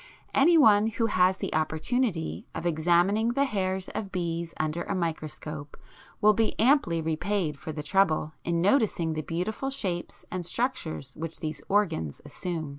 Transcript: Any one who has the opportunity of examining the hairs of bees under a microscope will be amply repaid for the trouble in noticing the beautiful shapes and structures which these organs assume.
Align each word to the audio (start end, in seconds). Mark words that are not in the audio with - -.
Any 0.33 0.57
one 0.57 0.87
who 0.87 1.05
has 1.05 1.37
the 1.37 1.53
opportunity 1.53 2.47
of 2.55 2.65
examining 2.65 3.33
the 3.33 3.45
hairs 3.45 3.87
of 3.89 4.11
bees 4.11 4.51
under 4.57 4.81
a 4.85 4.95
microscope 4.95 5.77
will 6.21 6.33
be 6.33 6.59
amply 6.59 7.03
repaid 7.03 7.59
for 7.59 7.71
the 7.71 7.83
trouble 7.83 8.33
in 8.43 8.61
noticing 8.63 9.13
the 9.13 9.21
beautiful 9.21 9.69
shapes 9.69 10.25
and 10.31 10.43
structures 10.43 11.15
which 11.15 11.39
these 11.41 11.61
organs 11.69 12.19
assume. 12.25 12.69